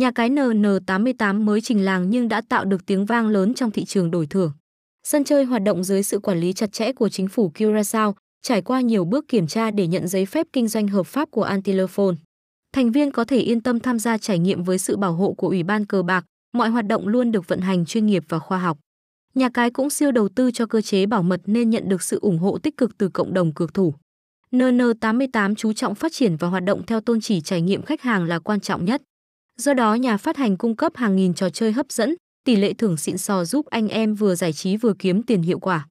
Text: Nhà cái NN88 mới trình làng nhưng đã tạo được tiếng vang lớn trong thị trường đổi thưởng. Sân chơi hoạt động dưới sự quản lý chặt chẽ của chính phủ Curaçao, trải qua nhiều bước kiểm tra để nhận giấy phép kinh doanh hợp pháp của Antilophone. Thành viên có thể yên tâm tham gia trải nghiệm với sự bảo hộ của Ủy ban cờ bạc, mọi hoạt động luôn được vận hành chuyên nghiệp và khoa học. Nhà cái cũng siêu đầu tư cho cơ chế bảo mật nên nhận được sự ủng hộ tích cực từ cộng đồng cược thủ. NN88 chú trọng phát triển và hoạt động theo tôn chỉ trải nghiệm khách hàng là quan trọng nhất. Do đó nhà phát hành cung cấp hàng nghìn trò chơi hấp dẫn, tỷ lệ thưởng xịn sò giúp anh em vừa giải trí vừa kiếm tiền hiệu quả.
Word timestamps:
Nhà 0.00 0.10
cái 0.10 0.30
NN88 0.30 1.44
mới 1.44 1.60
trình 1.60 1.84
làng 1.84 2.10
nhưng 2.10 2.28
đã 2.28 2.40
tạo 2.48 2.64
được 2.64 2.86
tiếng 2.86 3.06
vang 3.06 3.28
lớn 3.28 3.54
trong 3.54 3.70
thị 3.70 3.84
trường 3.84 4.10
đổi 4.10 4.26
thưởng. 4.26 4.52
Sân 5.04 5.24
chơi 5.24 5.44
hoạt 5.44 5.62
động 5.62 5.84
dưới 5.84 6.02
sự 6.02 6.18
quản 6.18 6.40
lý 6.40 6.52
chặt 6.52 6.72
chẽ 6.72 6.92
của 6.92 7.08
chính 7.08 7.28
phủ 7.28 7.52
Curaçao, 7.54 8.12
trải 8.42 8.62
qua 8.62 8.80
nhiều 8.80 9.04
bước 9.04 9.28
kiểm 9.28 9.46
tra 9.46 9.70
để 9.70 9.86
nhận 9.86 10.08
giấy 10.08 10.26
phép 10.26 10.46
kinh 10.52 10.68
doanh 10.68 10.88
hợp 10.88 11.06
pháp 11.06 11.30
của 11.30 11.42
Antilophone. 11.42 12.14
Thành 12.72 12.90
viên 12.90 13.10
có 13.10 13.24
thể 13.24 13.38
yên 13.38 13.60
tâm 13.60 13.80
tham 13.80 13.98
gia 13.98 14.18
trải 14.18 14.38
nghiệm 14.38 14.62
với 14.62 14.78
sự 14.78 14.96
bảo 14.96 15.12
hộ 15.12 15.32
của 15.32 15.48
Ủy 15.48 15.62
ban 15.62 15.86
cờ 15.86 16.02
bạc, 16.02 16.24
mọi 16.52 16.68
hoạt 16.68 16.86
động 16.86 17.08
luôn 17.08 17.32
được 17.32 17.48
vận 17.48 17.60
hành 17.60 17.86
chuyên 17.86 18.06
nghiệp 18.06 18.24
và 18.28 18.38
khoa 18.38 18.58
học. 18.58 18.78
Nhà 19.34 19.48
cái 19.54 19.70
cũng 19.70 19.90
siêu 19.90 20.12
đầu 20.12 20.28
tư 20.28 20.50
cho 20.50 20.66
cơ 20.66 20.80
chế 20.80 21.06
bảo 21.06 21.22
mật 21.22 21.40
nên 21.46 21.70
nhận 21.70 21.88
được 21.88 22.02
sự 22.02 22.18
ủng 22.22 22.38
hộ 22.38 22.58
tích 22.58 22.76
cực 22.76 22.98
từ 22.98 23.08
cộng 23.08 23.34
đồng 23.34 23.54
cược 23.54 23.74
thủ. 23.74 23.94
NN88 24.52 25.54
chú 25.54 25.72
trọng 25.72 25.94
phát 25.94 26.12
triển 26.12 26.36
và 26.36 26.48
hoạt 26.48 26.64
động 26.64 26.86
theo 26.86 27.00
tôn 27.00 27.20
chỉ 27.20 27.40
trải 27.40 27.60
nghiệm 27.60 27.82
khách 27.82 28.02
hàng 28.02 28.24
là 28.24 28.38
quan 28.38 28.60
trọng 28.60 28.84
nhất. 28.84 29.02
Do 29.60 29.74
đó 29.74 29.94
nhà 29.94 30.16
phát 30.16 30.36
hành 30.36 30.56
cung 30.56 30.76
cấp 30.76 30.92
hàng 30.96 31.16
nghìn 31.16 31.34
trò 31.34 31.50
chơi 31.50 31.72
hấp 31.72 31.92
dẫn, 31.92 32.14
tỷ 32.44 32.56
lệ 32.56 32.72
thưởng 32.72 32.96
xịn 32.96 33.18
sò 33.18 33.44
giúp 33.44 33.66
anh 33.66 33.88
em 33.88 34.14
vừa 34.14 34.34
giải 34.34 34.52
trí 34.52 34.76
vừa 34.76 34.92
kiếm 34.98 35.22
tiền 35.22 35.42
hiệu 35.42 35.58
quả. 35.58 35.86